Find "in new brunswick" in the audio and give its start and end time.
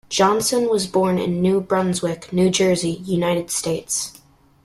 1.19-2.33